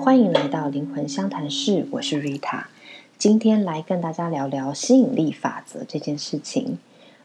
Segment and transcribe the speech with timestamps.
[0.00, 2.64] 欢迎来到灵魂相谈室，我是 Rita。
[3.18, 6.78] 今天来跟大家聊聊吸引力法则这件事情。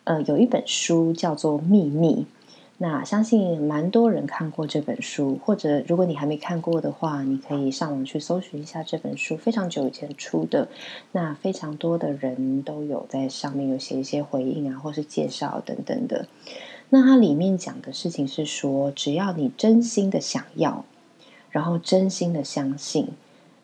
[0.05, 2.21] 呃，有一本书叫做《秘密》，
[2.79, 10.67] 那相信蛮多人看过这本书，或者如果你还没看过的话，你可以上网去搜寻一下这本书，非常久以前出的。
[11.11, 16.25] 那非常多的人都有在上面有写一些回应啊，或是介绍等等的。
[16.89, 20.83] 那它里面讲的事情是说，只要你真心的想要。
[21.53, 23.07] 然后真心的相信，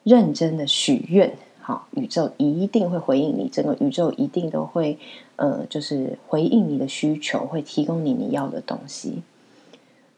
[0.03, 3.49] 认真的许愿，好，宇宙一定会回应你。
[3.49, 4.95] 整个宇宙一定都会，
[5.37, 9.23] 呃，就是回应你的需求，会提供你你要的东西。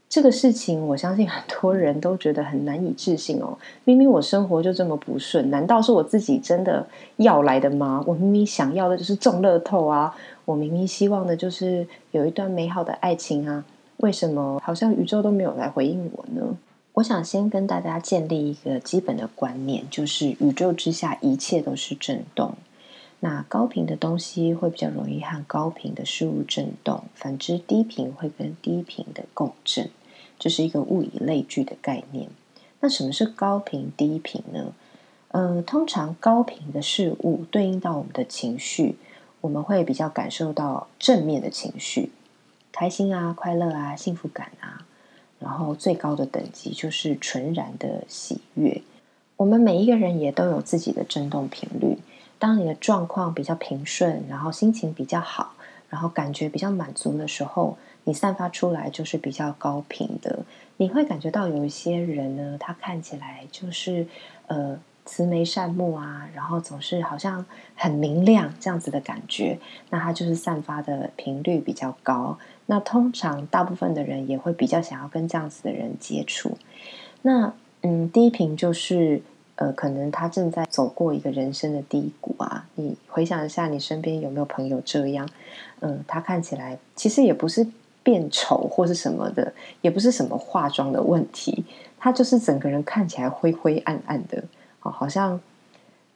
[0.10, 3.58] 这个事情，我相信很多人都觉得很难以置信哦。
[3.86, 6.86] 明明我生活就这么不顺，难道是我自己真的
[7.16, 8.04] 要来的吗？
[8.06, 10.14] 我明明想要的就是中乐透啊，
[10.44, 13.64] 我明明希望的就是有一段美好的爱情啊，
[13.98, 16.58] 为什么好像宇宙都没有来回应我呢？
[16.94, 22.56] 我想先跟大家建立一个基本的观念，就是宇宙之下一切都是振动。
[23.22, 29.90] 那高频的东西会比较容易和高频的事物振动，反之低频会跟低频的共振，
[30.38, 32.30] 这是一个物以类聚的概念。
[32.82, 34.74] 那什么是高频低频呢？
[35.30, 38.98] 呃，通常高频的事物对应到我们的情绪，
[39.40, 42.12] 我们会比较感受到正面的情绪，
[42.74, 44.86] 开心啊、快乐啊、幸福感啊。
[45.42, 48.82] 然后最高的等级就是纯然的喜悦。
[49.36, 51.98] 我们每一个人也都有自己的振动频率。
[52.40, 55.54] 当你的状况比较平顺，然后心情比较好，
[55.90, 60.40] 然后感觉比较满足的时候，你散发出来就是比较高频的。
[60.78, 64.08] 你会感觉到有一些人呢，他看起来就是
[64.48, 64.80] 呃。
[65.04, 67.44] 慈眉善目啊，然后总是好像
[67.76, 69.58] 很明亮这样子的感觉，
[69.90, 72.38] 那它就是散发的频率比较高。
[72.72, 76.58] 那通常大部分的人也会比较想要跟这样子的人接触。
[77.22, 79.22] 那嗯，低频就是
[79.58, 82.66] 呃，可能他正在走过一个人生的低谷啊。
[82.76, 85.28] 你回想一下，你身边有没有朋友这样？
[85.82, 87.68] 嗯，他看起来其实也不是
[88.04, 89.52] 变丑或是什么的，
[89.82, 91.66] 也不是什么化妆的问题，
[92.00, 94.42] 他就是整个人看起来灰灰暗暗的。
[94.84, 95.38] 哦，好像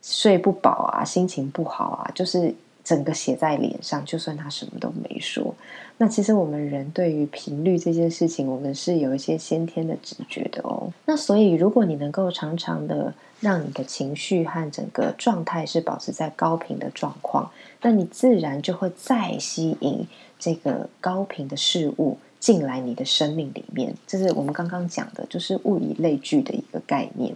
[0.02, 4.06] 睡不饱啊，心情不好啊，就是整个写在脸上。
[4.06, 5.54] 就算他什么都没说，
[5.98, 10.94] 那其实我们人对于频率这件事情，我们是有一些先天的直觉的哦。
[11.06, 17.52] 那所以，如果你能够常常的让你的情绪和整个状态是保持在高频的状况，
[17.82, 20.08] 那你自然就会再吸引
[20.40, 23.94] 这个高频的事物进来你的生命里面。
[24.06, 27.36] 这是我们刚刚讲的，就是物以类聚的一个概念。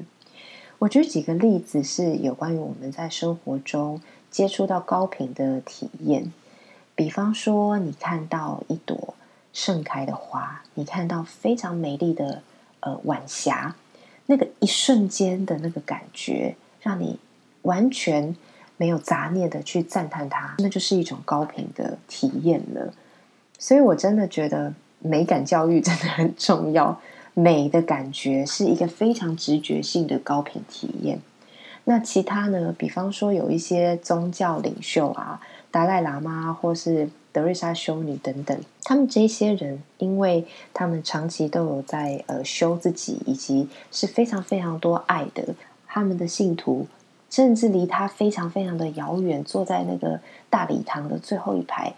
[0.77, 6.31] 我举几个例子，是有关于我们在生活中接触到高频的体验。
[6.95, 9.13] 比方说，你看到一朵
[9.53, 12.41] 盛开的花，你看到非常美丽的
[12.81, 13.75] 呃晚霞，
[14.25, 17.17] 那个一瞬间的那个感觉，让你
[17.61, 18.35] 完全
[18.77, 22.93] 没有杂念的去赞叹它，那就是一种高频的体验了。
[23.57, 26.99] 所以我真的觉得美感教育真的很重要。
[27.33, 31.21] 美的感觉是一个非常直觉性的高频体验。
[31.89, 32.71] 那其他呢？
[32.77, 35.41] 比方说有一些宗教领袖啊，
[35.71, 45.55] 达赖喇嘛或是德瑞莎修女等等，他们这些人，因为他们长期都有在呃修自己，以及是非常非常多爱的，
[45.87, 46.85] 他们的信徒
[47.31, 51.95] 甚至离他非常非常的遥远，坐在那个大礼堂的最后一排，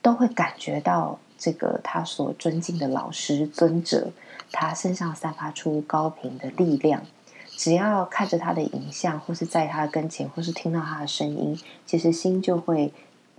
[0.00, 4.10] 都会感觉到这个他所尊敬的老师尊者。
[4.50, 7.02] 他身上散发出高频的力量，
[7.56, 12.92] 只要看着他的影像，或是在他跟前，或是听到他的声音，其实心就会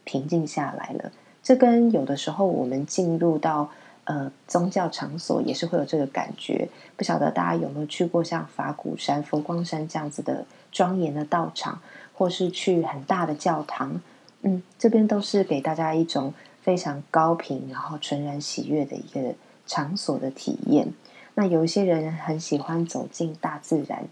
[0.03, 1.12] 平静下来了。
[1.44, 3.70] 这跟有的时候我们进入到
[4.06, 6.70] 呃宗教场所也是会有这个感觉。
[6.96, 11.82] 不晓得大家有没有去过像法鼓山、佛光山这样子的庄严的道场，
[12.14, 14.02] 或是去很大的教堂？
[14.42, 19.35] 嗯，这边都是给大家一种非常高频，然后纯然喜悦的一个
[19.67, 20.94] 场所的体验。
[21.37, 24.05] 那有一些人很喜欢走进大自然，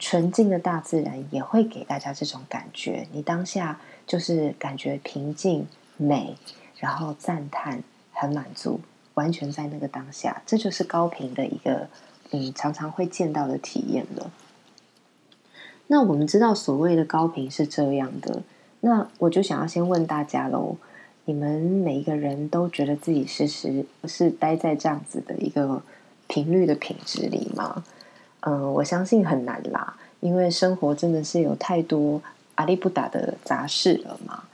[0.00, 3.06] 纯净的大自然也会给大家这种感觉。
[3.12, 6.34] 你当下就是感觉平静、美，
[6.78, 8.80] 然后赞叹、很满足，
[9.14, 11.88] 完全在那个当下，这就是高频的一个
[12.32, 14.32] 嗯常常会见到的体验了。
[15.86, 18.42] 那我们知道所谓的高频是这样的，
[18.80, 20.78] 那我就想要先问大家喽：
[21.26, 25.84] 你们每一个人都觉得自己时时是待在这样子的一个？
[26.26, 27.84] 频率的品质里吗？
[28.40, 32.20] 嗯，我相信很难啦，因为生活真的是有太多
[32.54, 34.44] 阿里不达的杂事了嘛。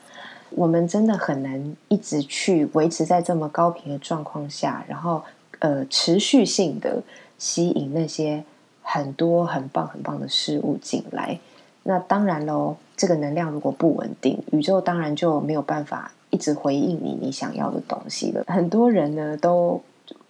[0.51, 5.23] 我们真的很难一直去维持在这么高频的状况下，然后
[5.61, 7.03] 呃持续性的
[7.39, 8.45] 吸引那些
[8.83, 11.39] 很多很棒很棒的事物进来。
[11.85, 18.45] 那当然喽，这个能量如果不稳定，宇宙当然就没有办法一直回应你你想要的东西了。
[18.47, 19.81] 很多人呢都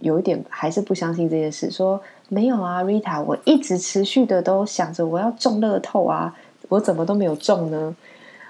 [0.03, 6.37] 有一点还是不相信这件事，说没有啊，Rita，我一直持续的都想着我要中乐透啊，
[6.69, 7.97] 我怎么都没有中呢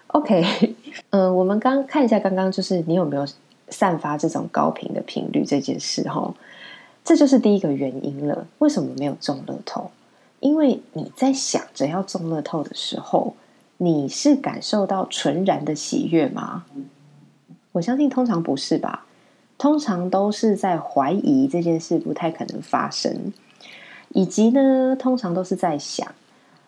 [0.09, 0.75] ？OK，
[1.11, 3.27] 嗯，我们刚看一下刚刚就是你有没有
[3.69, 6.35] 散发这种高频的频率这件事哈，
[7.05, 8.47] 这就是第一个原因了。
[8.59, 9.91] 为什么没有中乐透？
[10.41, 13.35] 因为你在想着要中乐透的时候，
[13.77, 16.65] 你是感受到纯然的喜悦吗？
[17.73, 19.07] 我相信通常不是吧，
[19.59, 23.33] 通常都是在怀疑这件事不太可能发生，
[24.11, 26.07] 以及呢，通常都是在想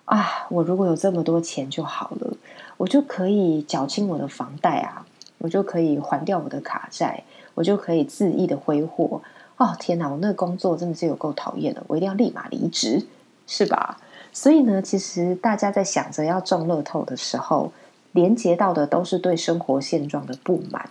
[0.04, 2.36] 啊，我如果有这么多钱就好了，
[2.76, 5.06] 我就可以缴清我的房贷啊，
[5.38, 9.22] 我就可以还掉我的卡债，我就可以恣意的挥霍。
[9.56, 13.06] 哦，天哪，我那个工作真的是有够讨厌的，我一定要立马离职。
[13.46, 13.98] 是吧？
[14.32, 17.70] 所以呢，其实大家在想着要中乐透的时候，
[18.12, 20.88] 连接到的都是对生活现状的不满。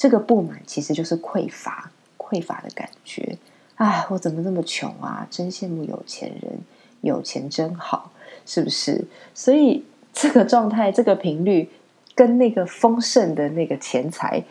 [0.00, 3.36] 这个不满其实就是匮乏、匮乏的感觉。
[3.74, 5.26] 哎，我怎么那么穷啊？
[5.30, 6.58] 真羡慕有钱人，
[7.02, 8.10] 有钱真好，
[8.46, 9.04] 是不是？
[9.34, 11.68] 所以这个状态、这个频率，
[12.14, 14.42] 跟那个丰盛的那个钱财，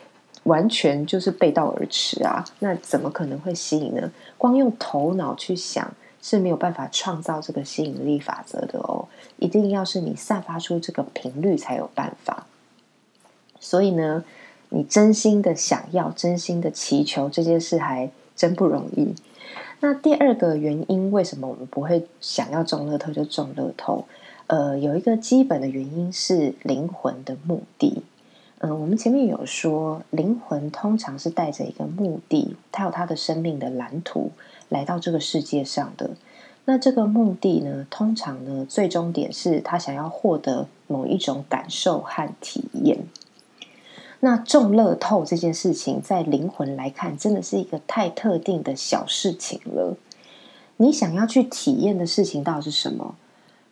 [0.44, 2.46] 完全就是背道而驰啊！
[2.60, 4.12] 那怎么可能会吸引呢？
[4.38, 5.92] 光用头脑去想。
[6.22, 9.08] 是没有办法创造这个吸引力法则的哦，
[9.38, 12.46] 一定要是你散发出这个频率才有办法。
[13.62, 14.26] 所以呢，
[14.70, 19.14] 你真心的想要、真心的祈求这件事还真不容易。
[19.82, 24.06] 那第二个原因，为什么我们不会想要中乐透就中乐透？
[24.48, 28.04] 呃，有一个基本的原因是灵魂的目的。
[28.60, 34.32] 嗯，我们前面有说，灵魂通常是带着一个目的，它有它的生命的蓝图。
[34.68, 36.12] 来到这个世界上的
[36.66, 37.88] 那这个目的呢？
[37.90, 43.00] 通常呢，最终点是他想要获得某一种感受和体验。
[44.22, 49.96] 那中乐透这件事情，在灵魂来看，真的是一个太特定的小事情了。
[50.78, 53.16] 你想要去体验的事情，到底是什么？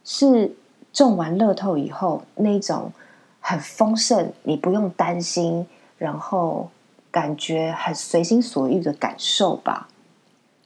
[0.05, 0.55] 是
[0.93, 2.93] 中完乐透以后那种
[3.41, 5.67] 很丰盛，你不用担心，
[5.97, 6.69] 然后
[7.11, 9.89] 感觉很随心所欲的感受吧？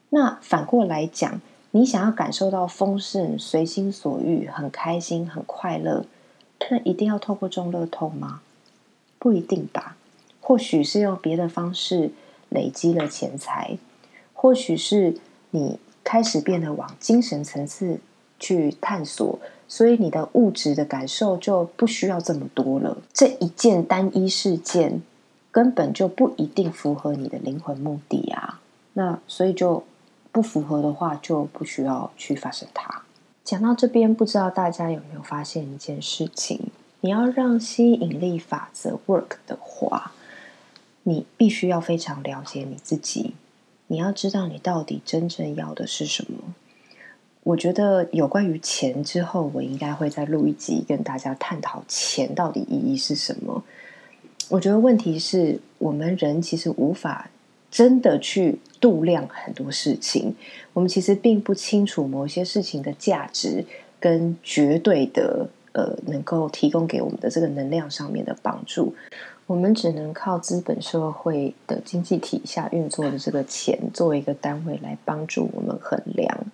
[0.10, 1.42] 那反过来讲，
[1.72, 6.06] 你想要感受到丰盛、随心所欲、很开心、很快乐，
[6.69, 8.42] 那一定要透过中乐透吗？
[9.21, 9.95] 不一定吧。
[10.39, 12.09] 或许是用别的方式
[12.50, 13.77] 累积了钱财，
[14.33, 15.15] 或许是
[15.51, 18.00] 你开始变得往精神层次
[18.39, 22.97] 去探索，所以你的物质的感受就不需要这么多了。
[23.13, 25.03] 这一件单一事件
[25.51, 28.59] 根本就不一定符合你的灵魂目的啊。
[28.94, 29.83] 那所以就。
[30.33, 33.01] 不符合的话，就不需要去发生它。
[33.44, 36.71] 讲到这边，不知道大家有没有发现一件事情？
[37.01, 40.13] 你要让吸引力法则 work 的话，
[41.03, 43.33] 你必须要非常了解你自己。
[43.88, 46.56] 你要知道你到底真正要的是什么。
[47.44, 53.63] 我觉得有关于钱之后，我应该会再录一集跟大家探讨钱到底意义是什么。
[54.50, 57.30] 我觉得问题是我们人其实无法。
[57.71, 60.35] 真的去度量很多事情，
[60.73, 63.64] 我们其实并不清楚某些事情的价值
[63.97, 68.94] 跟绝对的呃，能够提供给我们的这个能量上面的帮助。
[69.47, 76.45] 我们只能靠资本社会的经济体下运作的这个钱作为一个单位来帮助我们衡量。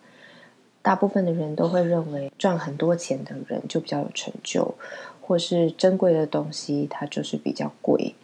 [0.82, 4.76] 大部分的人都会认为赚很多钱的人就比较有成就，
[5.22, 8.16] 或是珍贵的东西它就是比较贵。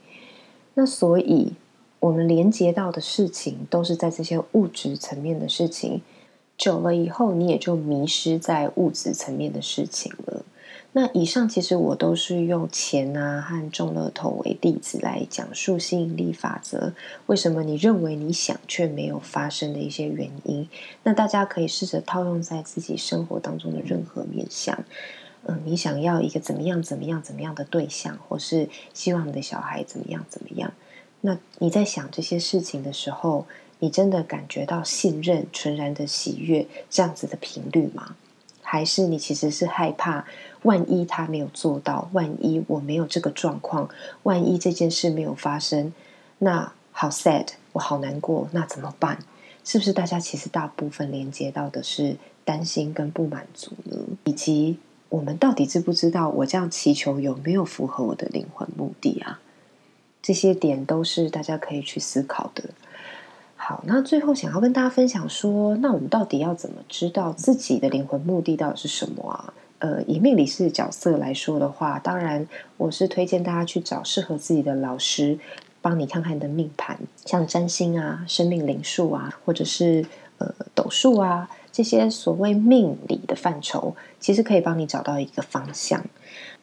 [0.74, 1.54] 那所以。
[2.04, 6.02] 我们连接到的事情都是在这些物质层面的事情，
[6.58, 10.43] 久了以后，你也就迷失在物质层面的事情了。
[10.96, 16.94] 那以上其实我都是用钱啊和中乐透为例子来讲述吸引力法则。
[17.26, 20.70] 为什么你认为你想却没有发生的一些原因？
[21.02, 24.86] 那大家可以试着套用在自己生活当中的任何面向。
[25.46, 30.72] 嗯，你想要一个怎么样、怎么样、怎么样的对象，或是希望你的小孩怎么样、怎么样？
[31.22, 33.48] 那你在想这些事情的时候，
[33.80, 38.16] 你真的感觉到信任、纯然的喜悦这样子的频率吗？
[38.62, 40.26] 还是你其实是害怕，
[40.64, 43.90] 万一他没有做到，万一我没有这个状况，
[44.24, 45.94] 万一这件事没有发生，
[46.40, 49.20] 那好 sad，我好难过，那怎么办？
[49.64, 53.98] 是不是大家其实大部分连接到的是担心跟不满足呢？
[54.26, 54.78] 以及
[55.10, 59.40] 我们到底知不知道我这样祈求有没有符合我的灵魂目的啊？
[60.22, 62.70] 这些点都是大家可以去思考的。
[63.56, 69.54] 好，那最后想要跟大家分享说，那我们到底要怎么知道自己的灵魂目的到底是什么啊？
[69.84, 72.48] 呃，以命理师的角色来说的话，当然
[72.78, 75.38] 我是推荐大家去找适合自己的老师，
[75.82, 80.06] 帮你看看你的命盘，像占星啊、生命灵数啊，或者是
[80.38, 86.06] 呃斗数啊这些所谓命理的范畴，其实可以帮你找到一个方向。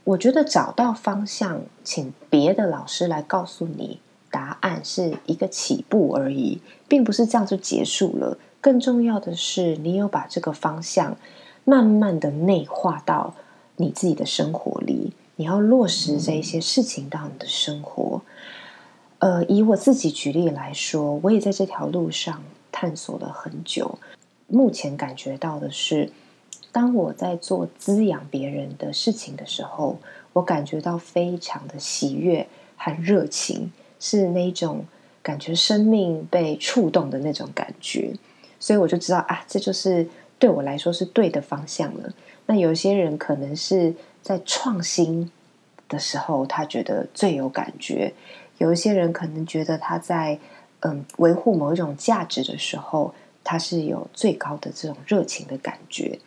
[0.04, 4.00] 我觉得找到方向，请别的老师来告诉你
[4.30, 8.38] 答案，是一个起步而已，并不是这样就结束了。
[8.62, 11.18] 更重要的是，你有把这个方向。
[11.64, 13.35] 慢慢的内化到
[13.76, 18.23] 你自己的生活里，你要落实这一些事情到你的生活。
[19.19, 23.99] 呃，以我自己举例来说，我也在这条路上探索了很久。
[24.49, 26.11] 目前感觉到的是，
[26.73, 29.99] 当我在做滋养别人的事情的时候，
[30.33, 34.85] 我感觉到非常的喜悦和热情，是那种
[35.23, 38.14] 感觉生命被触动的那种感觉。
[38.59, 40.09] 所以我就知道啊，这就是。
[40.40, 42.12] 对我来说是对的方向了。
[42.47, 45.30] 那有些人可能是在创新
[45.88, 48.12] 的时候，他觉得最有感觉；
[48.59, 50.38] 有一些人可能觉得他在
[50.80, 56.18] 嗯维护某一种价值的时候，他是有最高的这种热情的感觉。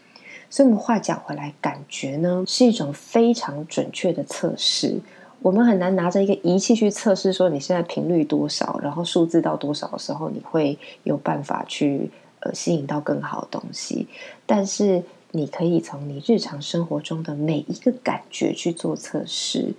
[0.50, 5.00] 所以，我们话讲回来，感觉呢是一种非常准确的测试。
[5.42, 12.10] 我们很难拿着一个仪器去测试，说你现在频率多少，然后数字到多少的时候，你会有办法去。
[12.44, 14.08] 呃，吸引到更好的东西，
[14.46, 19.74] 但是你可以从你日常生活中的每一个感觉去做测试。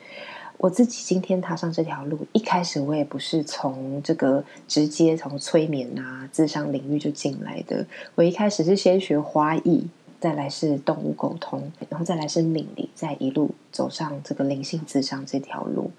[0.56, 7.84] 我自己今天踏上这条路，一开始我也不是从这个直接从催眠啊、智商领域就进来的。
[8.14, 9.86] 我一开始是先学花艺，
[10.18, 15.90] 再来是动物沟通，然后再来是命理，再一路走上这个灵性智商这条路。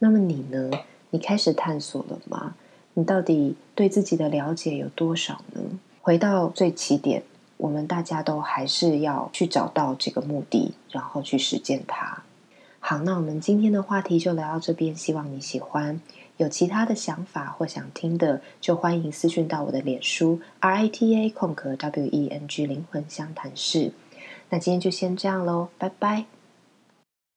[0.00, 0.70] 那么你呢？
[1.10, 2.54] 你开始探索了吗？
[2.94, 5.62] 你到底对自己的了解有多少呢？
[6.02, 7.22] 回到最起点，
[7.58, 12.22] 我们大家都还是要去找到这个目的，然后去实践它。
[12.80, 16.00] 好，那我们今天的话题就聊到这边，希望你喜欢。
[16.38, 23.92] 有其他的想法或想听的，就欢迎私讯到我的脸书 R I T A 空格 W E N G 灵魂相谈室。
[24.48, 26.24] 那今天就先这样喽，拜拜。